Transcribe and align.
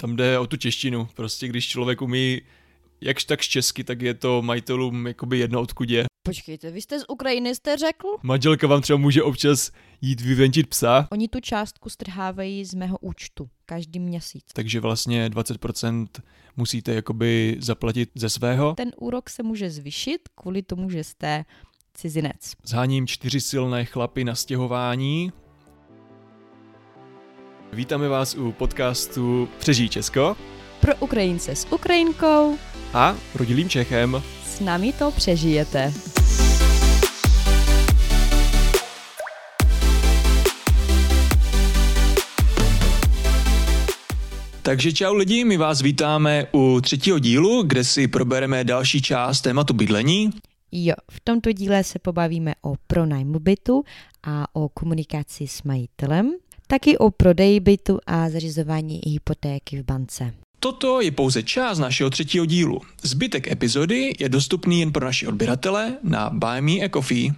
Tam 0.00 0.16
jde 0.16 0.38
o 0.38 0.46
tu 0.46 0.56
češtinu. 0.56 1.08
Prostě 1.14 1.48
když 1.48 1.68
člověk 1.68 2.02
umí 2.02 2.40
jakž 3.00 3.24
tak 3.24 3.40
česky, 3.40 3.84
tak 3.84 4.02
je 4.02 4.14
to 4.14 4.42
majitelům 4.42 5.06
jakoby 5.06 5.38
jedno 5.38 5.60
odkud 5.60 5.90
je. 5.90 6.04
Počkejte, 6.22 6.70
vy 6.70 6.82
jste 6.82 7.00
z 7.00 7.04
Ukrajiny, 7.08 7.54
jste 7.54 7.76
řekl? 7.76 8.08
Manželka 8.22 8.66
vám 8.66 8.82
třeba 8.82 8.96
může 8.98 9.22
občas 9.22 9.70
jít 10.00 10.20
vyvenčit 10.20 10.66
psa, 10.68 11.08
Oni 11.12 11.28
tu 11.28 11.40
částku 11.40 11.90
strhávají 11.90 12.64
z 12.64 12.74
mého 12.74 12.98
účtu 12.98 13.48
každý 13.66 13.98
měsíc. 14.00 14.44
takže 14.52 14.80
vlastně 14.80 15.28
20% 15.28 16.06
musíte 16.56 16.94
jakoby 16.94 17.56
zaplatit 17.60 18.10
ze 18.14 18.28
svého. 18.30 18.74
Ten 18.74 18.90
úrok 18.96 19.30
se 19.30 19.42
může 19.42 19.70
zvyšit 19.70 20.20
kvůli 20.34 20.62
tomu, 20.62 20.90
že 20.90 21.04
jste 21.04 21.44
cizinec. 21.94 22.52
Zháním 22.64 23.06
čtyři 23.06 23.40
silné 23.40 23.84
chlapy 23.84 24.24
na 24.24 24.34
stěhování. 24.34 25.32
Vítáme 27.72 28.08
vás 28.08 28.34
u 28.34 28.52
podcastu 28.52 29.48
Přežij 29.58 29.88
Česko 29.88 30.36
Pro 30.80 30.92
Ukrajince 31.00 31.56
s 31.56 31.66
Ukrajinkou 31.72 32.58
a 32.94 33.16
rodilým 33.34 33.68
Čechem. 33.68 34.22
s 34.44 34.60
námi 34.60 34.92
to 34.92 35.10
přežijete. 35.10 35.92
Takže 44.62 44.92
čau 44.92 45.14
lidi, 45.14 45.44
my 45.44 45.56
vás 45.56 45.80
vítáme 45.80 46.46
u 46.54 46.80
třetího 46.80 47.18
dílu, 47.18 47.62
kde 47.62 47.84
si 47.84 48.08
probereme 48.08 48.64
další 48.64 49.02
část 49.02 49.40
tématu 49.40 49.74
bydlení. 49.74 50.30
Jo, 50.72 50.94
v 51.10 51.20
tomto 51.20 51.52
díle 51.52 51.84
se 51.84 51.98
pobavíme 51.98 52.54
o 52.62 52.74
pronájmu 52.86 53.38
bytu 53.38 53.84
a 54.22 54.54
o 54.54 54.68
komunikaci 54.68 55.46
s 55.46 55.62
majitelem, 55.62 56.32
taky 56.66 56.98
o 56.98 57.10
prodeji 57.10 57.60
bytu 57.60 57.98
a 58.06 58.30
zařizování 58.30 59.00
hypotéky 59.06 59.82
v 59.82 59.84
bance. 59.84 60.34
Toto 60.60 61.00
je 61.00 61.10
pouze 61.10 61.42
část 61.42 61.78
našeho 61.78 62.10
třetího 62.10 62.46
dílu. 62.46 62.80
Zbytek 63.02 63.48
epizody 63.48 64.12
je 64.18 64.28
dostupný 64.28 64.80
jen 64.80 64.92
pro 64.92 65.04
naše 65.04 65.28
odběratele 65.28 65.98
na 66.02 66.30
Buy 66.30 66.60
Me 66.60 66.72
a 66.72 66.88
Coffee. 66.88 67.32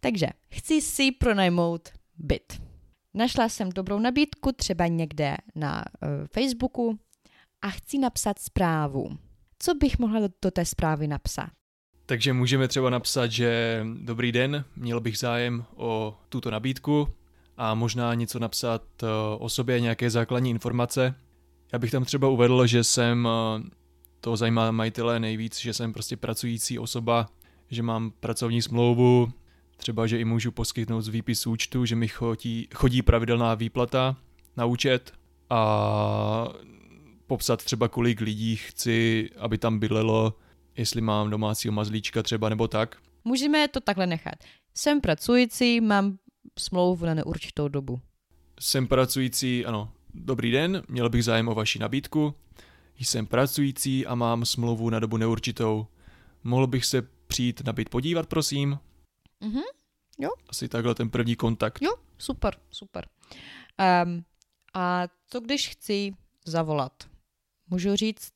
Takže 0.00 0.26
chci 0.50 0.80
si 0.80 1.12
pronajmout 1.12 1.88
byt. 2.18 2.60
Našla 3.14 3.48
jsem 3.48 3.68
dobrou 3.70 3.98
nabídku 3.98 4.52
třeba 4.52 4.86
někde 4.86 5.36
na 5.54 5.84
uh, 6.02 6.08
Facebooku 6.32 6.98
a 7.62 7.70
chci 7.70 7.98
napsat 7.98 8.38
zprávu. 8.38 9.08
Co 9.58 9.74
bych 9.74 9.98
mohla 9.98 10.20
do, 10.20 10.28
do 10.42 10.50
té 10.50 10.64
zprávy 10.64 11.08
napsat? 11.08 11.55
Takže 12.06 12.32
můžeme 12.32 12.68
třeba 12.68 12.90
napsat, 12.90 13.26
že 13.32 13.80
dobrý 13.94 14.32
den, 14.32 14.64
měl 14.76 15.00
bych 15.00 15.18
zájem 15.18 15.64
o 15.76 16.18
tuto 16.28 16.50
nabídku 16.50 17.08
a 17.56 17.74
možná 17.74 18.14
něco 18.14 18.38
napsat 18.38 18.82
eh, 19.02 19.06
o 19.38 19.48
sobě, 19.48 19.80
nějaké 19.80 20.10
základní 20.10 20.50
informace. 20.50 21.14
Já 21.72 21.78
bych 21.78 21.90
tam 21.90 22.04
třeba 22.04 22.28
uvedl, 22.28 22.66
že 22.66 22.84
jsem, 22.84 23.28
eh, 23.28 23.62
to 24.20 24.36
zajímá 24.36 24.70
majitele 24.70 25.20
nejvíc, 25.20 25.60
že 25.60 25.72
jsem 25.72 25.92
prostě 25.92 26.16
pracující 26.16 26.78
osoba, 26.78 27.26
že 27.70 27.82
mám 27.82 28.10
pracovní 28.20 28.62
smlouvu, 28.62 29.32
třeba, 29.76 30.06
že 30.06 30.18
i 30.18 30.24
můžu 30.24 30.50
poskytnout 30.50 31.00
z 31.00 31.08
výpisu 31.08 31.50
účtu, 31.50 31.84
že 31.84 31.96
mi 31.96 32.08
chodí, 32.08 32.68
chodí 32.74 33.02
pravidelná 33.02 33.54
výplata 33.54 34.16
na 34.56 34.64
účet 34.64 35.12
a 35.50 36.48
popsat 37.26 37.64
třeba 37.64 37.88
kolik 37.88 38.20
lidí 38.20 38.56
chci, 38.56 39.30
aby 39.38 39.58
tam 39.58 39.78
bydlelo, 39.78 40.34
jestli 40.76 41.00
mám 41.00 41.30
domácího 41.30 41.72
mazlíčka 41.72 42.22
třeba 42.22 42.48
nebo 42.48 42.68
tak. 42.68 42.96
Můžeme 43.24 43.68
to 43.68 43.80
takhle 43.80 44.06
nechat. 44.06 44.34
Jsem 44.74 45.00
pracující, 45.00 45.80
mám 45.80 46.18
smlouvu 46.58 47.06
na 47.06 47.14
neurčitou 47.14 47.68
dobu. 47.68 48.00
Jsem 48.60 48.86
pracující, 48.86 49.66
ano, 49.66 49.92
dobrý 50.14 50.50
den, 50.50 50.82
měl 50.88 51.08
bych 51.10 51.24
zájem 51.24 51.48
o 51.48 51.54
vaši 51.54 51.78
nabídku. 51.78 52.34
Jsem 52.98 53.26
pracující 53.26 54.06
a 54.06 54.14
mám 54.14 54.44
smlouvu 54.44 54.90
na 54.90 54.98
dobu 55.00 55.16
neurčitou. 55.16 55.86
Mohl 56.44 56.66
bych 56.66 56.84
se 56.84 57.02
přijít 57.26 57.60
na 57.64 57.72
byt 57.72 57.88
podívat, 57.88 58.26
prosím? 58.26 58.78
Mhm, 59.40 59.62
Asi 60.48 60.68
takhle 60.68 60.94
ten 60.94 61.10
první 61.10 61.36
kontakt. 61.36 61.82
jo, 61.82 61.94
super, 62.18 62.56
super. 62.70 63.08
Um, 64.04 64.24
a 64.74 65.02
co 65.26 65.40
když 65.40 65.68
chci 65.68 66.14
zavolat? 66.46 66.92
Můžu 67.70 67.96
říct 67.96 68.32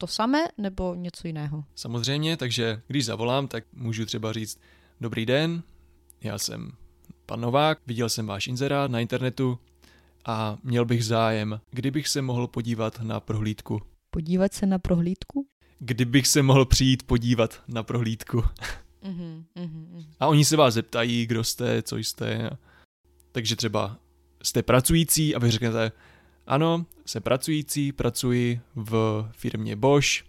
to 0.00 0.06
samé 0.06 0.44
nebo 0.58 0.94
něco 0.94 1.26
jiného? 1.26 1.64
Samozřejmě, 1.74 2.36
takže 2.36 2.82
když 2.86 3.04
zavolám, 3.04 3.48
tak 3.48 3.64
můžu 3.72 4.06
třeba 4.06 4.32
říct 4.32 4.60
Dobrý 5.00 5.26
den, 5.26 5.62
já 6.20 6.38
jsem 6.38 6.72
pan 7.26 7.40
Novák, 7.40 7.78
viděl 7.86 8.08
jsem 8.08 8.26
váš 8.26 8.46
inzerát 8.46 8.90
na 8.90 9.00
internetu 9.00 9.58
a 10.24 10.58
měl 10.62 10.84
bych 10.84 11.04
zájem, 11.04 11.60
kdybych 11.70 12.08
se 12.08 12.22
mohl 12.22 12.46
podívat 12.46 13.00
na 13.00 13.20
prohlídku. 13.20 13.82
Podívat 14.10 14.54
se 14.54 14.66
na 14.66 14.78
prohlídku? 14.78 15.46
Kdybych 15.78 16.26
se 16.26 16.42
mohl 16.42 16.64
přijít 16.64 17.02
podívat 17.02 17.62
na 17.68 17.82
prohlídku. 17.82 18.44
Mhm, 19.02 19.44
mhm, 19.54 19.88
mhm. 19.90 20.04
A 20.20 20.26
oni 20.26 20.44
se 20.44 20.56
vás 20.56 20.74
zeptají, 20.74 21.26
kdo 21.26 21.44
jste, 21.44 21.82
co 21.82 21.96
jste. 21.96 22.50
Takže 23.32 23.56
třeba 23.56 23.96
jste 24.42 24.62
pracující 24.62 25.34
a 25.34 25.38
vy 25.38 25.50
řeknete, 25.50 25.92
ano, 26.50 26.86
jsem 27.06 27.22
pracující, 27.22 27.92
pracuji 27.92 28.60
v 28.74 29.24
firmě 29.32 29.76
Bosch, 29.76 30.24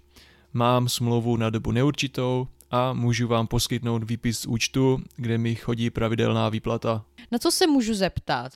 mám 0.53 0.89
smlouvu 0.89 1.37
na 1.37 1.49
dobu 1.49 1.71
neurčitou 1.71 2.47
a 2.71 2.93
můžu 2.93 3.27
vám 3.27 3.47
poskytnout 3.47 4.03
výpis 4.03 4.39
z 4.39 4.45
účtu, 4.45 5.03
kde 5.15 5.37
mi 5.37 5.55
chodí 5.55 5.89
pravidelná 5.89 6.49
výplata. 6.49 7.05
Na 7.31 7.37
co 7.37 7.51
se 7.51 7.67
můžu 7.67 7.93
zeptat? 7.93 8.51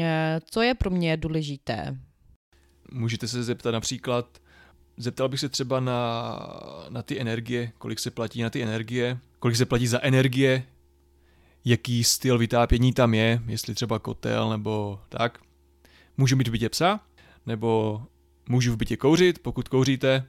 Eh, 0.00 0.40
Co 0.50 0.62
je 0.62 0.74
pro 0.74 0.90
mě 0.90 1.16
důležité? 1.16 1.98
Můžete 2.92 3.28
se 3.28 3.42
zeptat 3.42 3.70
například, 3.70 4.38
zeptal 4.96 5.28
bych 5.28 5.40
se 5.40 5.48
třeba 5.48 5.80
na, 5.80 6.38
na 6.88 7.02
ty 7.02 7.20
energie, 7.20 7.72
kolik 7.78 7.98
se 7.98 8.10
platí 8.10 8.42
na 8.42 8.50
ty 8.50 8.62
energie, 8.62 9.18
kolik 9.38 9.56
se 9.56 9.66
platí 9.66 9.86
za 9.86 10.00
energie, 10.02 10.62
jaký 11.64 12.04
styl 12.04 12.38
vytápění 12.38 12.92
tam 12.92 13.14
je, 13.14 13.42
jestli 13.46 13.74
třeba 13.74 13.98
kotel 13.98 14.50
nebo 14.50 15.00
tak. 15.08 15.38
Můžu 16.20 16.36
mít 16.36 16.48
v 16.48 16.50
bytě 16.50 16.68
psa, 16.68 17.00
nebo 17.46 18.02
můžu 18.48 18.72
v 18.72 18.76
bytě 18.76 18.96
kouřit, 18.96 19.38
pokud 19.38 19.68
kouříte, 19.68 20.24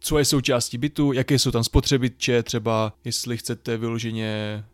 co 0.00 0.18
je 0.18 0.24
součástí 0.24 0.78
bytu, 0.78 1.12
jaké 1.12 1.38
jsou 1.38 1.50
tam 1.50 1.64
spotřebiče, 1.64 2.42
třeba 2.42 2.92
jestli 3.04 3.36
chcete 3.36 3.76
vyloženě 3.76 4.64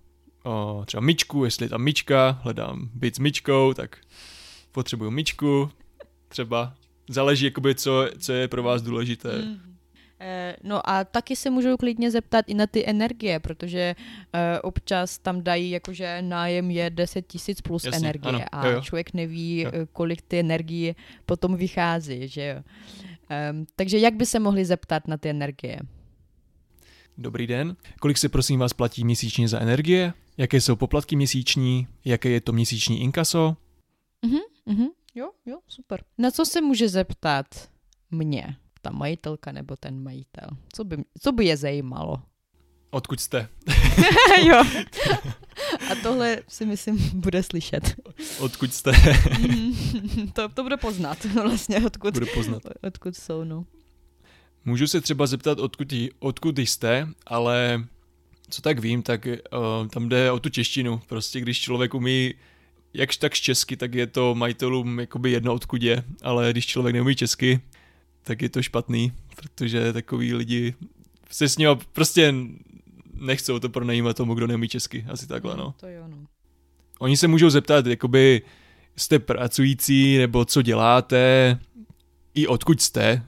o, 0.44 0.82
třeba 0.86 1.00
myčku, 1.00 1.44
jestli 1.44 1.64
je 1.64 1.68
tam 1.68 1.82
myčka, 1.82 2.40
hledám 2.42 2.90
byt 2.94 3.16
s 3.16 3.18
myčkou, 3.18 3.74
tak 3.74 3.96
potřebuju 4.72 5.10
myčku, 5.10 5.70
třeba 6.28 6.74
záleží, 7.08 7.44
jakoby, 7.44 7.74
co, 7.74 8.08
co 8.18 8.32
je 8.32 8.48
pro 8.48 8.62
vás 8.62 8.82
důležité. 8.82 9.38
Mm. 9.38 9.77
Eh, 10.20 10.56
No 10.62 10.90
a 10.90 11.04
taky 11.04 11.36
se 11.36 11.50
můžou 11.50 11.76
klidně 11.76 12.10
zeptat 12.10 12.44
i 12.48 12.54
na 12.54 12.66
ty 12.66 12.86
energie, 12.88 13.40
protože 13.40 13.94
eh, 14.34 14.60
občas 14.60 15.18
tam 15.18 15.42
dají 15.42 15.70
jakože 15.70 16.22
nájem 16.22 16.70
je 16.70 16.90
10 16.90 17.26
tisíc 17.26 17.60
plus 17.60 17.84
Jasně, 17.84 17.98
energie 17.98 18.28
ano, 18.34 18.44
a 18.52 18.66
jo, 18.66 18.72
jo. 18.72 18.80
člověk 18.82 19.14
neví, 19.14 19.58
Jo. 19.60 19.70
eh, 19.74 19.86
kolik 19.92 20.22
ty 20.22 20.38
energie 20.38 20.94
potom 21.26 21.56
vychází, 21.56 22.28
že 22.28 22.44
jo. 22.56 22.62
Takže 23.76 23.98
jak 23.98 24.14
by 24.14 24.26
se 24.26 24.38
mohli 24.40 24.64
zeptat 24.64 25.08
na 25.08 25.16
ty 25.16 25.28
energie? 25.30 25.78
Dobrý 27.18 27.46
den. 27.46 27.76
Kolik 28.00 28.18
se 28.18 28.28
prosím 28.28 28.60
vás 28.60 28.72
platí 28.72 29.04
měsíčně 29.04 29.48
za 29.48 29.60
energie? 29.60 30.12
Jaké 30.36 30.60
jsou 30.60 30.76
poplatky 30.76 31.16
měsíční? 31.16 31.86
Jaké 32.04 32.28
je 32.28 32.40
to 32.40 32.52
měsíční 32.52 33.00
inkaso? 33.00 33.56
Mhm, 34.24 34.38
mhm, 34.66 34.86
jo, 35.14 35.30
jo, 35.46 35.58
super. 35.68 36.00
Na 36.18 36.30
co 36.30 36.44
se 36.46 36.60
může 36.60 36.88
zeptat 36.88 37.46
mě, 38.10 38.56
ta 38.88 38.96
majitelka 38.96 39.52
nebo 39.52 39.76
ten 39.76 40.02
majitel? 40.02 40.48
Co 40.72 40.84
by, 40.84 40.96
co 41.20 41.32
by 41.32 41.44
je 41.44 41.56
zajímalo? 41.56 42.22
Odkud 42.90 43.20
jste? 43.20 43.48
jo. 44.48 44.64
A 45.90 45.94
tohle 46.02 46.42
si 46.48 46.66
myslím 46.66 47.20
bude 47.20 47.42
slyšet. 47.42 47.94
Odkud 48.38 48.74
jste? 48.74 48.92
to, 50.32 50.48
to 50.48 50.62
bude 50.62 50.76
poznat 50.76 51.24
vlastně, 51.24 51.86
odkud, 51.86 52.14
Budu 52.14 52.26
poznat. 52.34 52.62
odkud 52.82 53.16
jsou, 53.16 53.44
no. 53.44 53.64
Můžu 54.64 54.86
se 54.86 55.00
třeba 55.00 55.26
zeptat, 55.26 55.58
odkud, 55.58 55.92
odkud 56.18 56.58
jste, 56.58 57.08
ale 57.26 57.84
co 58.50 58.62
tak 58.62 58.78
vím, 58.78 59.02
tak 59.02 59.26
uh, 59.26 59.88
tam 59.88 60.08
jde 60.08 60.32
o 60.32 60.40
tu 60.40 60.48
češtinu. 60.48 61.00
Prostě 61.08 61.40
když 61.40 61.60
člověk 61.60 61.94
umí 61.94 62.34
jakž 62.94 63.16
tak 63.16 63.34
česky, 63.34 63.76
tak 63.76 63.94
je 63.94 64.06
to 64.06 64.34
majitelům 64.34 65.00
jakoby 65.00 65.30
jedno 65.30 65.54
odkud 65.54 65.82
je, 65.82 66.04
ale 66.22 66.50
když 66.50 66.66
člověk 66.66 66.94
neumí 66.94 67.16
česky, 67.16 67.60
tak 68.28 68.42
je 68.42 68.48
to 68.48 68.62
špatný, 68.62 69.12
protože 69.36 69.92
takový 69.92 70.34
lidi 70.34 70.74
se 71.30 71.48
s 71.48 71.58
ním 71.58 71.68
prostě 71.92 72.34
nechcou 73.14 73.58
to 73.58 73.68
pronajímat 73.68 74.16
tomu, 74.16 74.34
kdo 74.34 74.46
neumí 74.46 74.68
česky, 74.68 75.06
asi 75.08 75.26
takhle, 75.26 75.56
no. 75.56 75.74
To 75.80 75.86
jo, 75.86 76.04
no. 76.08 76.16
Oni 76.98 77.16
se 77.16 77.28
můžou 77.28 77.50
zeptat, 77.50 77.86
jakoby 77.86 78.42
jste 78.96 79.18
pracující, 79.18 80.18
nebo 80.18 80.44
co 80.44 80.62
děláte, 80.62 81.58
i 82.34 82.46
odkud 82.46 82.82
jste. 82.82 83.22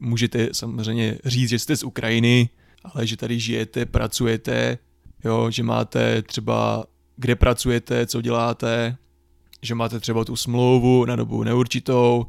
Můžete 0.00 0.48
samozřejmě 0.52 1.18
říct, 1.24 1.48
že 1.48 1.58
jste 1.58 1.76
z 1.76 1.84
Ukrajiny, 1.84 2.48
ale 2.84 3.06
že 3.06 3.16
tady 3.16 3.40
žijete, 3.40 3.86
pracujete, 3.86 4.78
jo, 5.24 5.50
že 5.50 5.62
máte 5.62 6.22
třeba 6.22 6.84
kde 7.16 7.36
pracujete, 7.36 8.06
co 8.06 8.20
děláte, 8.20 8.96
že 9.62 9.74
máte 9.74 10.00
třeba 10.00 10.24
tu 10.24 10.36
smlouvu 10.36 11.04
na 11.04 11.16
dobu 11.16 11.42
neurčitou, 11.42 12.26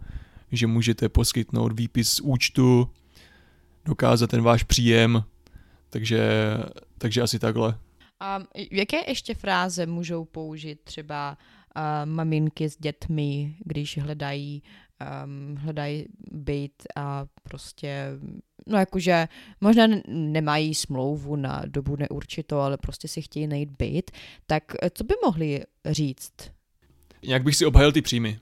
že 0.54 0.68
můžete 0.68 1.10
poskytnout 1.10 1.80
výpis 1.80 2.10
z 2.10 2.20
účtu, 2.20 2.90
dokázat 3.86 4.30
ten 4.30 4.42
váš 4.42 4.64
příjem, 4.64 5.24
takže, 5.90 6.24
takže 6.98 7.22
asi 7.22 7.40
takhle. 7.40 7.78
A 8.20 8.40
jaké 8.72 8.98
ještě 9.08 9.36
fráze 9.36 9.86
můžou 9.86 10.26
použít 10.26 10.80
třeba 10.84 11.38
uh, 11.76 11.84
maminky 12.12 12.70
s 12.70 12.78
dětmi, 12.78 13.56
když 13.66 13.98
hledají 13.98 14.64
um, 15.26 15.56
hledají 15.56 16.06
byt 16.32 16.84
a 16.96 17.26
prostě, 17.44 18.08
no 18.68 18.78
jakože 18.78 19.28
možná 19.62 19.88
nemají 20.08 20.76
smlouvu 20.76 21.36
na 21.36 21.64
dobu 21.66 21.96
neurčitou, 21.96 22.58
ale 22.58 22.78
prostě 22.78 23.08
si 23.08 23.22
chtějí 23.22 23.48
najít 23.48 23.70
byt, 23.80 24.12
tak 24.48 24.64
eh, 24.82 24.90
co 24.90 25.04
by 25.04 25.14
mohli 25.26 25.64
říct? 25.86 26.34
Jak 27.22 27.44
bych 27.44 27.56
si 27.56 27.66
obhajil 27.66 27.92
ty 27.92 28.02
příjmy. 28.02 28.40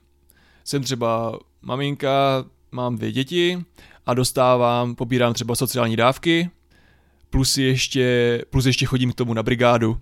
Jsem 0.64 0.82
třeba 0.82 1.38
maminka, 1.62 2.44
mám 2.72 2.96
dvě 2.96 3.12
děti 3.12 3.64
a 4.06 4.14
dostávám, 4.14 4.94
pobírám 4.94 5.34
třeba 5.34 5.54
sociální 5.54 5.96
dávky, 5.96 6.50
plus 7.30 7.58
ještě, 7.58 8.38
plus 8.50 8.66
ještě 8.66 8.86
chodím 8.86 9.12
k 9.12 9.14
tomu 9.14 9.34
na 9.34 9.42
brigádu. 9.42 10.00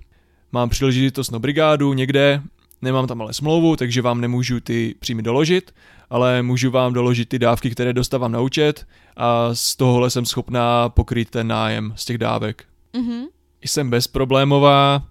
Mám 0.53 0.69
příležitost 0.69 1.31
na 1.31 1.39
brigádu 1.39 1.93
někde, 1.93 2.43
nemám 2.83 3.07
tam 3.07 3.23
ale 3.23 3.33
smlouvu, 3.33 3.77
takže 3.77 4.03
vám 4.03 4.21
nemůžu 4.21 4.61
ty 4.61 4.95
příjmy 4.99 5.23
doložit, 5.23 5.75
ale 6.11 6.43
můžu 6.43 6.71
vám 6.71 6.93
doložit 6.93 7.29
ty 7.29 7.39
dávky, 7.39 7.71
které 7.71 7.93
dostávám 7.93 8.33
na 8.33 8.41
účet 8.41 8.87
a 9.17 9.55
z 9.55 9.77
tohohle 9.77 10.11
jsem 10.11 10.27
schopná 10.27 10.89
pokryt 10.89 11.31
ten 11.31 11.47
nájem 11.47 11.93
z 11.97 12.05
těch 12.05 12.19
dávek. 12.19 12.65
Mm-hmm. 12.95 13.25
Jsem 13.62 13.91
bezproblémová, 13.91 15.03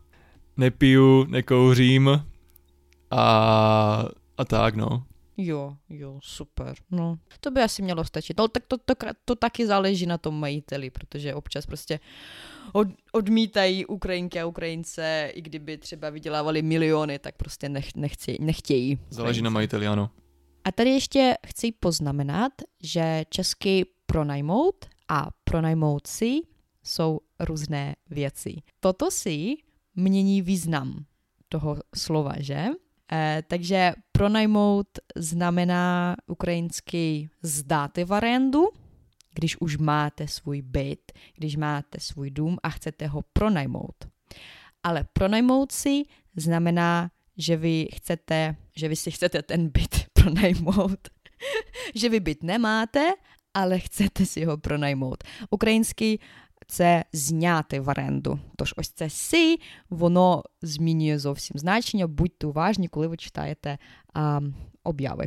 nepiju, 0.57 1.25
nekouřím 1.29 2.23
a, 3.11 4.05
a 4.37 4.45
tak 4.45 4.75
no. 4.75 5.03
Jo, 5.41 5.77
jo, 5.89 6.19
super. 6.23 6.75
No, 6.91 7.19
to 7.39 7.51
by 7.51 7.61
asi 7.61 7.81
mělo 7.81 8.03
stačit. 8.03 8.39
Ale 8.39 8.49
tak 8.49 8.63
to, 8.67 8.77
to, 8.77 8.93
to, 9.25 9.35
taky 9.35 9.67
záleží 9.67 10.05
na 10.05 10.17
tom 10.17 10.39
majiteli, 10.39 10.89
protože 10.89 11.35
občas 11.35 11.65
prostě 11.65 11.99
od, 12.73 12.87
odmítají 13.11 13.85
Ukrajinky 13.85 14.39
a 14.39 14.45
Ukrajince, 14.45 15.31
i 15.33 15.41
kdyby 15.41 15.77
třeba 15.77 16.09
vydělávali 16.09 16.61
miliony, 16.61 17.19
tak 17.19 17.35
prostě 17.35 17.69
nech, 17.69 17.95
nechci, 17.95 18.37
nechtějí. 18.39 18.99
Záleží 19.09 19.41
na 19.41 19.49
majiteli, 19.49 19.87
ano. 19.87 20.09
A 20.63 20.71
tady 20.71 20.89
ještě 20.89 21.35
chci 21.47 21.71
poznamenat, 21.71 22.51
že 22.83 23.23
česky 23.29 23.85
pronajmout 24.05 24.85
a 25.07 25.27
pronajmout 25.43 26.07
si 26.07 26.41
jsou 26.83 27.19
různé 27.39 27.95
věci. 28.09 28.55
Toto 28.79 29.11
si 29.11 29.55
mění 29.95 30.41
význam 30.41 31.05
toho 31.49 31.77
slova, 31.95 32.33
že? 32.39 32.65
Eh, 33.11 33.43
takže 33.47 33.93
pronajmout 34.11 34.87
znamená 35.15 36.15
ukrajinský 36.27 37.29
zdáte 37.41 38.05
v 38.05 38.13
arendu, 38.13 38.69
když 39.33 39.61
už 39.61 39.77
máte 39.77 40.27
svůj 40.27 40.61
byt, 40.61 41.11
když 41.35 41.55
máte 41.55 41.99
svůj 41.99 42.29
dům 42.29 42.57
a 42.63 42.69
chcete 42.69 43.07
ho 43.07 43.21
pronajmout. 43.33 44.07
Ale 44.83 45.03
pronajmout 45.13 45.71
si 45.71 46.03
znamená, 46.35 47.11
že 47.37 47.57
vy 47.57 47.87
chcete, 47.95 48.55
že 48.75 48.87
vy 48.87 48.95
si 48.95 49.11
chcete 49.11 49.41
ten 49.41 49.69
byt 49.69 50.05
pronajmout. 50.13 50.99
že 51.95 52.09
vy 52.09 52.19
byt 52.19 52.43
nemáte, 52.43 53.13
ale 53.53 53.79
chcete 53.79 54.25
si 54.25 54.45
ho 54.45 54.57
pronajmout. 54.57 55.23
Ukrajinský 55.49 56.19
це 56.68 57.04
зняти 57.12 57.80
в 57.80 57.88
оренду. 57.88 58.38
Тож 58.56 58.74
ось 58.76 58.88
це 58.88 59.10
си, 59.10 59.58
воно 59.90 60.44
змінює 60.62 61.18
зовсім 61.18 61.58
значення. 61.58 62.06
Будьте 62.06 62.46
уважні, 62.46 62.88
коли 62.88 63.06
ви 63.06 63.16
читаєте 63.16 63.78
а, 64.14 64.40
обяви. 64.84 65.26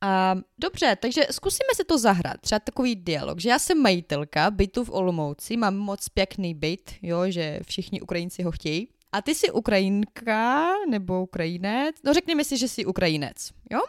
A, 0.00 0.36
dobře, 0.58 0.96
takže 1.02 1.26
zkusíme 1.30 1.74
si 1.74 1.84
to 1.84 1.98
zahrát. 1.98 2.40
Třeba 2.40 2.58
takový 2.58 2.96
dialog, 2.96 3.40
že 3.40 3.48
já 3.48 3.58
jsem 3.58 3.82
majitelka 3.82 4.50
bytu 4.50 4.84
v 4.84 4.90
Olomouci, 4.90 5.56
mám 5.56 5.76
moc 5.76 6.08
pěkný 6.08 6.54
byt, 6.54 6.94
jo, 7.02 7.30
že 7.30 7.60
všichni 7.62 8.00
Ukrajinci 8.00 8.42
ho 8.42 8.50
chtějí. 8.50 8.88
A 9.12 9.22
ty 9.22 9.34
jsi 9.34 9.50
Ukrajinka 9.50 10.72
nebo 10.90 11.22
Ukrajinec, 11.22 11.96
no 12.04 12.14
řekněme 12.14 12.44
si, 12.44 12.56
že 12.56 12.68
jsi 12.68 12.86
Ukrajinec, 12.86 13.50
jo? 13.70 13.80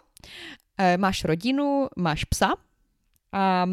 E, 0.78 0.96
máš 0.96 1.24
rodinu, 1.24 1.86
máš 1.96 2.24
psa 2.24 2.54
a 3.32 3.66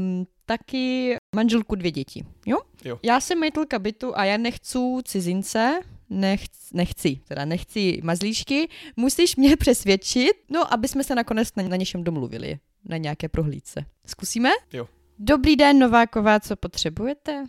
taky 0.45 1.15
manželku 1.35 1.75
dvě 1.75 1.91
děti, 1.91 2.25
jo? 2.45 2.57
jo? 2.85 2.99
Já 3.03 3.19
jsem 3.19 3.39
majitelka 3.39 3.79
bytu 3.79 4.17
a 4.17 4.25
já 4.25 4.37
nechci 4.37 4.79
cizince, 5.03 5.79
nechci, 6.09 6.77
nechci, 6.77 7.19
teda 7.27 7.45
nechci 7.45 7.99
mazlíčky, 8.03 8.69
musíš 8.95 9.35
mě 9.35 9.57
přesvědčit, 9.59 10.33
no, 10.49 10.73
aby 10.73 10.87
jsme 10.87 11.03
se 11.03 11.15
nakonec 11.15 11.55
na, 11.55 11.63
na 11.63 11.75
něčem 11.75 12.03
domluvili, 12.03 12.59
na 12.85 12.97
nějaké 12.97 13.29
prohlídce. 13.29 13.85
Zkusíme? 14.05 14.49
Jo. 14.73 14.87
Dobrý 15.19 15.55
den, 15.55 15.79
Nováková, 15.79 16.39
co 16.39 16.55
potřebujete? 16.55 17.45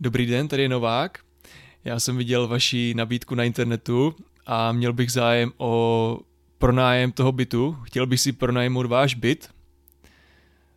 Dobrý 0.00 0.26
den, 0.26 0.48
tady 0.48 0.62
je 0.62 0.68
Novák. 0.68 1.18
Já 1.84 2.00
jsem 2.00 2.16
viděl 2.16 2.48
vaši 2.48 2.94
nabídku 2.96 3.34
na 3.34 3.44
internetu 3.44 4.14
a 4.46 4.72
měl 4.72 4.92
bych 4.92 5.12
zájem 5.12 5.52
o 5.56 6.20
pronájem 6.58 7.12
toho 7.12 7.32
bytu. 7.32 7.76
Chtěl 7.82 8.06
bych 8.06 8.20
si 8.20 8.32
pronajmout 8.32 8.86
váš 8.86 9.14
byt. 9.14 9.48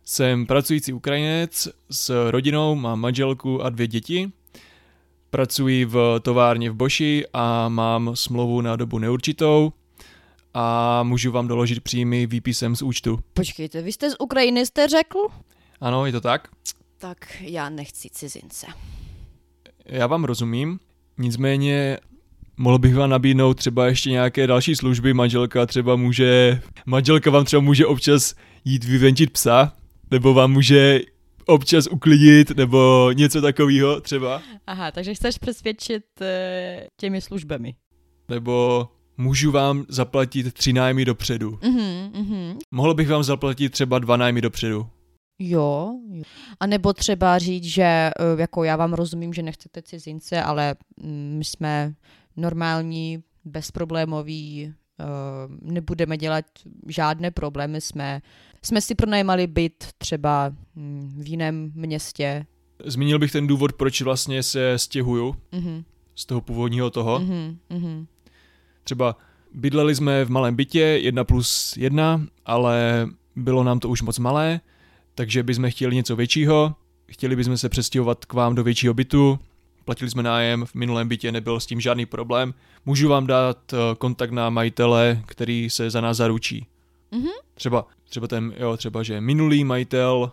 Jsem 0.04 0.46
pracující 0.46 0.92
Ukrajinec 0.92 1.68
s 1.90 2.30
rodinou, 2.30 2.74
mám 2.74 3.00
manželku 3.00 3.62
a 3.62 3.68
dvě 3.70 3.86
děti. 3.86 4.32
Pracuji 5.30 5.84
v 5.84 6.20
továrně 6.22 6.70
v 6.70 6.74
Boši 6.74 7.24
a 7.32 7.68
mám 7.68 8.10
smlouvu 8.14 8.60
na 8.60 8.76
dobu 8.76 8.98
neurčitou 8.98 9.72
a 10.54 11.02
můžu 11.02 11.32
vám 11.32 11.48
doložit 11.48 11.80
příjmy 11.80 12.26
výpisem 12.26 12.76
z 12.76 12.82
účtu. 12.82 13.20
Počkejte, 13.34 13.82
vy 13.82 13.92
jste 13.92 14.10
z 14.10 14.16
Ukrajiny, 14.18 14.66
jste 14.66 14.88
řekl? 14.88 15.18
Ano, 15.80 16.06
je 16.06 16.12
to 16.12 16.20
tak? 16.20 16.48
Tak 16.98 17.36
já 17.40 17.68
nechci 17.68 18.08
cizince. 18.10 18.66
Já 19.86 20.06
vám 20.06 20.24
rozumím, 20.24 20.80
nicméně 21.18 21.98
mohl 22.60 22.78
bych 22.78 22.94
vám 22.94 23.10
nabídnout 23.10 23.54
třeba 23.54 23.86
ještě 23.86 24.10
nějaké 24.10 24.46
další 24.46 24.76
služby, 24.76 25.14
manželka 25.14 25.66
třeba 25.66 25.96
může, 25.96 26.60
manželka 26.86 27.30
vám 27.30 27.44
třeba 27.44 27.62
může 27.62 27.86
občas 27.86 28.34
jít 28.64 28.84
vyvenčit 28.84 29.30
psa, 29.30 29.72
nebo 30.10 30.34
vám 30.34 30.52
může 30.52 31.00
občas 31.46 31.86
uklidit 31.86 32.50
nebo 32.50 33.10
něco 33.14 33.40
takového 33.42 34.00
třeba. 34.00 34.42
Aha, 34.66 34.90
takže 34.90 35.14
chceš 35.14 35.38
přesvědčit 35.38 36.04
uh, 36.20 36.26
těmi 37.00 37.20
službami. 37.20 37.74
Nebo 38.28 38.88
můžu 39.16 39.50
vám 39.50 39.84
zaplatit 39.88 40.54
tři 40.54 40.72
nájmy 40.72 41.04
dopředu. 41.04 41.50
Uh-huh, 41.50 42.10
uh-huh. 42.10 42.56
Mohl 42.70 42.94
bych 42.94 43.08
vám 43.08 43.22
zaplatit 43.22 43.72
třeba 43.72 43.98
dva 43.98 44.16
nájmy 44.16 44.40
dopředu. 44.40 44.86
Jo, 45.42 45.94
jo. 46.10 46.22
A 46.60 46.66
nebo 46.66 46.92
třeba 46.92 47.38
říct, 47.38 47.64
že 47.64 47.82
eh, 47.82 48.12
jako 48.36 48.64
já 48.64 48.76
vám 48.76 48.92
rozumím, 48.92 49.32
že 49.32 49.42
nechcete 49.42 49.82
cizince, 49.82 50.42
ale 50.42 50.76
mm, 51.02 51.34
my 51.38 51.44
jsme 51.44 51.94
normální, 52.36 53.22
bezproblémoví, 53.44 54.72
eh, 55.00 55.04
nebudeme 55.62 56.16
dělat 56.16 56.44
žádné 56.86 57.30
problémy, 57.30 57.80
jsme 57.80 58.22
jsme 58.62 58.80
si 58.80 58.94
pronajímali 58.94 59.46
byt 59.46 59.84
třeba 59.98 60.52
hm, 60.76 61.22
v 61.22 61.28
jiném 61.28 61.72
městě. 61.74 62.46
Zmínil 62.84 63.18
bych 63.18 63.32
ten 63.32 63.46
důvod, 63.46 63.72
proč 63.72 64.02
vlastně 64.02 64.42
se 64.42 64.78
stěhuju 64.78 65.36
mm-hmm. 65.52 65.84
z 66.14 66.26
toho 66.26 66.40
původního 66.40 66.90
toho. 66.90 67.18
Mm-hmm. 67.18 68.06
Třeba 68.84 69.16
bydleli 69.54 69.94
jsme 69.94 70.24
v 70.24 70.30
malém 70.30 70.56
bytě, 70.56 70.80
jedna 70.80 71.24
plus 71.24 71.76
jedna, 71.76 72.26
ale 72.46 73.06
bylo 73.36 73.64
nám 73.64 73.80
to 73.80 73.88
už 73.88 74.02
moc 74.02 74.18
malé, 74.18 74.60
takže 75.14 75.42
bychom 75.42 75.70
chtěli 75.70 75.96
něco 75.96 76.16
většího, 76.16 76.74
chtěli 77.10 77.36
bychom 77.36 77.56
se 77.56 77.68
přestěhovat 77.68 78.24
k 78.24 78.32
vám 78.32 78.54
do 78.54 78.64
většího 78.64 78.94
bytu, 78.94 79.38
platili 79.90 80.10
jsme 80.10 80.22
nájem, 80.22 80.66
v 80.66 80.74
minulém 80.74 81.08
bytě 81.08 81.32
nebyl 81.32 81.60
s 81.60 81.66
tím 81.66 81.80
žádný 81.80 82.06
problém. 82.06 82.54
Můžu 82.86 83.08
vám 83.08 83.26
dát 83.26 83.72
eh, 83.72 83.76
kontakt 83.98 84.30
na 84.30 84.50
majitele, 84.50 85.22
který 85.26 85.70
se 85.70 85.90
za 85.90 86.00
nás 86.00 86.16
zaručí. 86.16 86.66
Mm-hmm. 87.12 87.30
Třeba, 87.54 87.86
třeba 88.04 88.26
ten, 88.26 88.54
jo, 88.56 88.76
třeba, 88.76 89.02
že 89.02 89.20
minulý 89.20 89.64
majitel, 89.64 90.32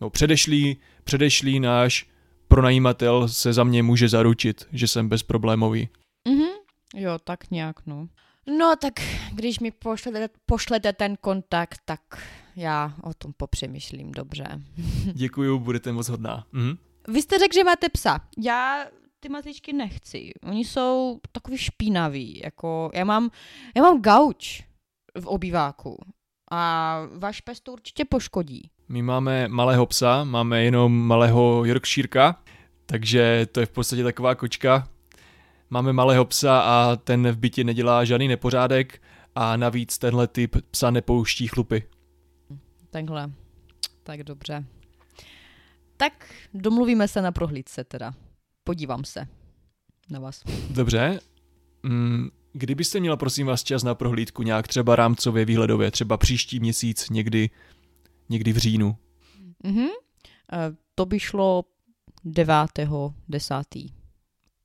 no 0.00 0.10
předešlý, 0.10 0.76
předešlý 1.04 1.60
náš 1.60 2.06
pronajímatel 2.48 3.28
se 3.28 3.52
za 3.52 3.64
mě 3.64 3.82
může 3.82 4.08
zaručit, 4.08 4.68
že 4.72 4.88
jsem 4.88 5.08
bezproblémový. 5.08 5.88
Mm-hmm. 6.28 6.50
Jo, 6.94 7.18
tak 7.24 7.50
nějak, 7.50 7.86
no. 7.86 8.08
No 8.58 8.74
tak 8.80 8.92
když 9.32 9.60
mi 9.60 9.70
pošlete, 9.70 10.28
pošlete 10.46 10.92
ten 10.92 11.16
kontakt, 11.16 11.80
tak 11.84 12.00
já 12.56 12.94
o 13.02 13.14
tom 13.14 13.32
popřemýšlím 13.36 14.12
dobře. 14.12 14.44
Děkuju, 15.12 15.58
budete 15.58 15.92
moc 15.92 16.08
hodná. 16.08 16.46
Mhm. 16.52 16.89
Vy 17.08 17.22
jste 17.22 17.38
řekl, 17.38 17.54
že 17.54 17.64
máte 17.64 17.88
psa. 17.88 18.20
Já 18.38 18.84
ty 19.20 19.28
mazličky 19.28 19.72
nechci. 19.72 20.32
Oni 20.42 20.64
jsou 20.64 21.20
takový 21.32 21.58
špinaví. 21.58 22.40
Jako 22.44 22.90
já 22.94 23.04
mám, 23.04 23.30
já 23.76 23.82
mám 23.82 24.02
gauč 24.02 24.64
v 25.20 25.26
obýváku. 25.26 25.96
A 26.52 27.00
váš 27.18 27.40
pes 27.40 27.60
to 27.60 27.72
určitě 27.72 28.04
poškodí. 28.04 28.70
My 28.88 29.02
máme 29.02 29.48
malého 29.48 29.86
psa, 29.86 30.24
máme 30.24 30.64
jenom 30.64 31.06
malého 31.06 31.64
Yorkshireka, 31.64 32.42
takže 32.86 33.46
to 33.52 33.60
je 33.60 33.66
v 33.66 33.70
podstatě 33.70 34.02
taková 34.02 34.34
kočka. 34.34 34.88
máme 35.70 35.92
malého 35.92 36.24
psa 36.24 36.60
a 36.60 36.96
ten 36.96 37.30
v 37.30 37.38
bytě 37.38 37.64
nedělá 37.64 38.04
žádný 38.04 38.28
nepořádek 38.28 39.02
a 39.34 39.56
navíc 39.56 39.98
tenhle 39.98 40.26
typ 40.26 40.56
psa 40.70 40.90
nepouští 40.90 41.46
chlupy. 41.46 41.82
Takhle. 42.90 43.30
Tak 44.02 44.22
dobře. 44.22 44.64
Tak 46.00 46.34
domluvíme 46.54 47.08
se 47.08 47.22
na 47.22 47.32
prohlídce 47.32 47.84
teda. 47.84 48.14
Podívám 48.64 49.04
se 49.04 49.26
na 50.10 50.20
vás. 50.20 50.42
Dobře. 50.70 51.20
Mm, 51.82 52.28
kdybyste 52.52 53.00
měla, 53.00 53.16
prosím 53.16 53.46
vás, 53.46 53.64
čas 53.64 53.82
na 53.82 53.94
prohlídku 53.94 54.42
nějak 54.42 54.68
třeba 54.68 54.96
rámcově, 54.96 55.44
výhledově, 55.44 55.90
třeba 55.90 56.16
příští 56.16 56.60
měsíc, 56.60 57.10
někdy, 57.10 57.50
někdy 58.28 58.52
v 58.52 58.56
říjnu? 58.56 58.96
Mhm. 59.64 59.86
E, 59.86 59.90
to 60.94 61.06
by 61.06 61.20
šlo 61.20 61.64
9. 62.24 62.56
10. 63.28 63.54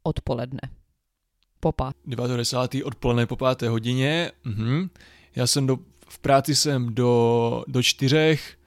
odpoledne. 0.03 0.61
Po 1.59 1.71
pát. 1.71 1.95
9. 2.05 2.31
10. 2.37 2.57
odpoledne 2.83 3.25
po 3.25 3.35
páté 3.35 3.69
hodině. 3.69 4.31
Mhm. 4.43 4.89
Já 5.35 5.47
jsem 5.47 5.67
do, 5.67 5.77
v 6.07 6.19
práci 6.19 6.55
jsem 6.55 6.95
do, 6.95 7.63
do 7.67 7.83
čtyřech. 7.83 8.57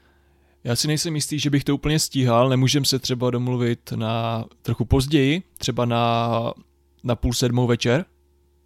Já 0.65 0.77
si 0.77 0.89
nejsem 0.89 1.15
jistý, 1.15 1.39
že 1.39 1.51
bych 1.51 1.65
to 1.65 1.75
úplně 1.75 1.99
stíhal. 1.99 2.49
Nemůžeme 2.49 2.87
se 2.87 2.99
třeba 2.99 3.31
domluvit 3.31 3.93
na 3.93 4.45
trochu 4.63 4.85
později, 4.85 5.43
třeba 5.59 5.85
na, 5.85 6.55
na 7.05 7.17
půl 7.17 7.33
sedmou 7.33 7.67
večer. 7.67 8.05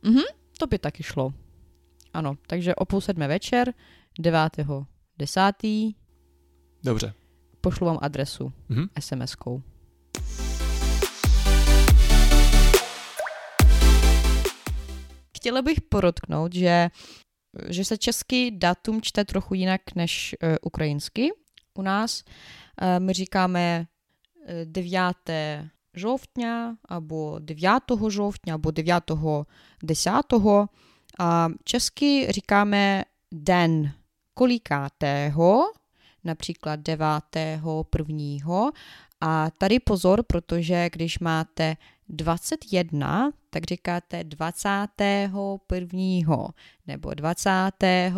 Mhm, 0.03 0.23
to 0.59 0.67
by 0.67 0.79
taky 0.79 1.03
šlo. 1.03 1.33
Ano, 2.15 2.35
takže 2.47 2.75
o 2.75 2.85
půl 2.85 3.01
sedmé 3.01 3.29
večer, 3.29 3.75
9. 4.19 4.41
10. 5.19 5.53
Dobře. 6.85 7.15
pošlu 7.61 7.87
vám 7.87 7.99
adresu 8.03 8.53
Mhm. 8.69 8.87
SMS-kou. 9.01 9.63
Chtěla 15.37 15.63
bych 15.63 15.81
podotknout, 15.81 16.55
že, 16.55 16.89
že 17.69 17.85
se 17.85 17.99
český 17.99 18.51
datum 18.59 19.03
čte 19.03 19.25
trochu 19.25 19.55
jinak 19.55 19.81
než 19.95 20.37
uh, 20.43 20.55
ukrajinsky 20.63 21.31
U 21.74 21.82
nás 21.82 22.24
uh, 22.24 23.06
my 23.06 23.14
říkáme 23.14 23.88
eh, 24.46 24.66
9 24.66 25.16
жовтня 25.94 26.78
або 26.86 27.40
9 27.40 27.74
жовтня, 28.08 28.54
або 28.54 28.72
9 28.72 29.04
10. 29.84 30.12
А 31.20 31.50
česky 31.64 32.28
říkáme 32.30 33.04
den 33.32 33.92
kolikátého, 34.34 35.64
například 36.24 36.80
9. 36.80 37.06
prvního. 37.90 38.72
A 39.22 39.50
tady 39.58 39.80
pozor, 39.80 40.24
protože 40.24 40.90
když 40.92 41.20
máte 41.20 41.78
21, 42.12 43.32
tak 43.50 43.64
říkáte 43.64 44.24
21. 44.24 46.48
nebo 46.88 47.14
25. 47.14 48.14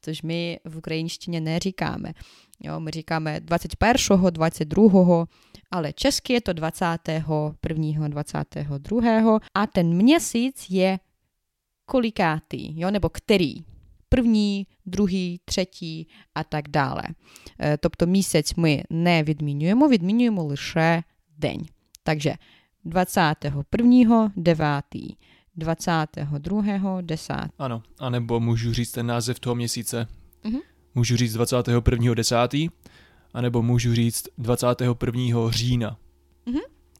což 0.00 0.22
my 0.22 0.60
v 0.64 0.76
ukrajinštině 0.76 1.40
neříkáme. 1.40 2.12
Jo, 2.60 2.80
my 2.80 2.90
říkáme 2.90 3.40
21., 3.40 4.30
22., 4.30 5.26
ale 5.70 5.92
česky 5.92 6.32
je 6.32 6.40
to 6.40 6.52
21., 6.52 8.08
22. 8.08 9.40
a 9.54 9.66
ten 9.66 9.96
měsíc 9.96 10.66
je 10.70 10.98
kolikátý, 11.84 12.80
jo, 12.80 12.90
nebo 12.90 13.08
který. 13.08 13.64
První, 14.08 14.66
druhý, 14.86 15.40
třetí 15.44 16.08
a 16.34 16.44
так 16.44 16.68
далі. 16.68 17.02
Е, 17.60 17.76
Тобто 17.76 18.06
місяць 18.06 18.56
ми 18.56 18.84
не 18.90 19.22
відмінюємо, 19.22 19.88
відмінюємо 19.88 20.44
лише 20.44 21.02
день. 21.38 21.68
Takže 22.05 22.33
21. 22.85 24.31
9. 24.35 24.85
22. 25.55 27.01
10. 27.01 27.33
Ano, 27.59 27.83
anebo 27.99 28.39
můžu 28.39 28.73
říct 28.73 28.91
ten 28.91 29.07
název 29.07 29.39
toho 29.39 29.55
měsíce. 29.55 30.07
Mhm. 30.43 30.59
Můžu 30.95 31.17
říct 31.17 31.35
21.10. 31.37 32.69
anebo 33.33 33.61
můžu 33.61 33.93
říct 33.93 34.27
21. 34.37 35.51
října. 35.51 35.97
Mhm. 36.45 36.59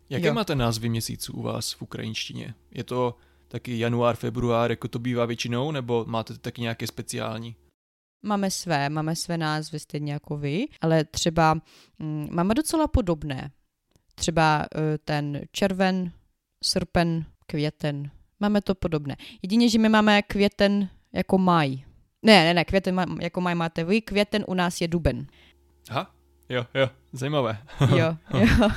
Jaké 0.09 0.27
Jo. 0.27 0.33
máte 0.33 0.55
názvy 0.55 0.89
měsíců 0.89 1.33
u 1.33 1.41
vás 1.41 1.73
v 1.73 1.81
ukrajinštině? 1.81 2.53
Je 2.71 2.83
to 2.83 3.15
taky 3.47 3.79
január, 3.79 4.15
február, 4.15 4.71
jako 4.71 4.87
to 4.87 4.99
bývá 4.99 5.25
většinou, 5.25 5.71
nebo 5.71 6.05
máte 6.07 6.37
taky 6.37 6.61
nějaké 6.61 6.87
speciální? 6.87 7.55
Máme 8.23 8.51
své, 8.51 8.89
máme 8.89 9.15
své 9.15 9.37
názvy 9.37 9.79
stejně 9.79 10.13
jako 10.13 10.37
vy, 10.37 10.65
ale 10.81 11.03
třeba 11.03 11.53
mm, 11.99 12.27
máme 12.31 12.53
docela 12.53 12.87
podobné. 12.87 13.51
Třeba 14.15 14.65
eh, 14.75 14.97
ten 14.97 15.41
červen, 15.51 16.11
srpen, 16.63 17.25
květen. 17.47 18.11
Máme 18.39 18.61
to 18.61 18.75
podobné. 18.75 19.15
Jedině, 19.41 19.69
že 19.69 19.79
my 19.79 19.89
máme 19.89 20.21
květen 20.21 20.89
jako 21.13 21.37
maj. 21.37 21.75
Ne, 22.21 22.43
ne, 22.43 22.53
ne, 22.53 22.65
květen 22.65 23.05
jako 23.21 23.41
maj 23.41 23.55
máte 23.55 23.83
vy, 23.83 24.01
květen 24.01 24.45
u 24.47 24.53
nás 24.53 24.81
je 24.81 24.87
duben. 24.87 25.27
Aha, 25.89 26.15
jo, 26.49 26.65
jo, 26.73 26.89
zajímavé. 27.13 27.57
Jo, 27.95 28.17
jo. 28.39 28.69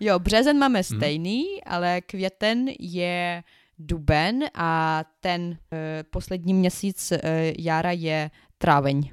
Jo, 0.00 0.18
březen 0.18 0.58
máme 0.58 0.82
stejný, 0.82 1.64
ale 1.66 2.00
květen 2.00 2.68
je 2.78 3.42
duben 3.78 4.44
a 4.54 5.04
ten 5.20 5.58
e, 5.72 6.02
poslední 6.02 6.54
měsíc 6.54 7.12
e, 7.12 7.18
jara 7.58 7.90
je 7.90 8.30
tráveň. 8.58 9.10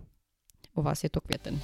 U 0.74 0.82
vás 0.82 1.04
je 1.04 1.10
to 1.10 1.22
květen. 1.22 1.60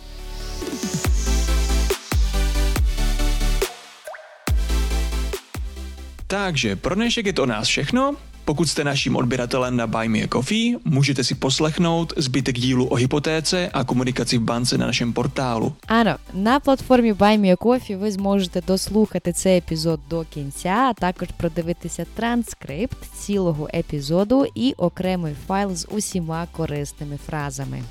Takže 6.27 6.77
pro 6.77 6.95
dnešek 6.95 7.27
je 7.27 7.33
to 7.33 7.43
od 7.43 7.47
nás 7.47 7.69
všechno. 7.69 8.15
Pokud 8.45 8.69
jste 8.69 8.85
naším 8.85 9.17
odběratelem 9.17 9.77
na 9.77 9.87
Buy 9.87 10.09
Me 10.09 10.19
a 10.19 10.29
Coffee, 10.29 10.77
můžete 10.85 11.25
si 11.25 11.35
poslechnout 11.35 12.13
zbytek 12.17 12.59
dílu 12.59 12.87
o 12.87 12.95
hypotéce 12.95 13.71
a 13.73 13.85
komunikaci 13.85 14.39
v 14.39 14.41
bance 14.41 14.79
na 14.79 14.87
našem 14.87 15.13
portálu. 15.13 15.73
Ано, 15.87 16.17
на 16.35 16.61
платформі 16.61 17.13
BuyMeACoffee 17.13 17.97
ви 17.97 18.11
зможете 18.13 18.61
дослухати 18.61 19.33
цей 19.33 19.59
епізод 19.59 20.01
до 20.11 20.25
кінця, 20.25 20.69
а 20.91 20.93
також 20.93 21.29
продивитися 21.37 22.07
транскрипт 22.15 22.99
цілого 23.15 23.69
епізоду 23.75 24.47
і 24.55 24.73
окремий 24.77 25.35
файл 25.47 25.75
з 25.75 25.87
усіма 25.91 26.47
корисними 26.53 27.19
фразами. 27.27 27.83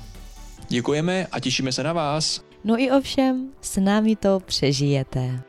Děkujeme 0.68 1.26
a 1.32 1.40
těšíme 1.40 1.72
se 1.72 1.82
na 1.82 1.92
vás. 1.92 2.42
No 2.64 2.78
i 2.78 2.90
ovšem, 2.90 3.48
s 3.60 3.80
námi 3.80 4.16
to 4.16 4.40
přežijete. 4.40 5.42